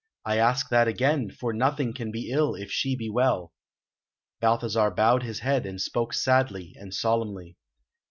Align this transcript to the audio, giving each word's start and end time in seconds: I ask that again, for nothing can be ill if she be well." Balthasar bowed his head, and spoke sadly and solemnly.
I 0.25 0.37
ask 0.39 0.69
that 0.69 0.87
again, 0.87 1.29
for 1.29 1.53
nothing 1.53 1.93
can 1.93 2.09
be 2.11 2.31
ill 2.31 2.55
if 2.55 2.71
she 2.71 2.95
be 2.95 3.07
well." 3.07 3.53
Balthasar 4.39 4.89
bowed 4.89 5.21
his 5.21 5.41
head, 5.41 5.63
and 5.67 5.79
spoke 5.79 6.15
sadly 6.15 6.73
and 6.75 6.91
solemnly. 6.91 7.55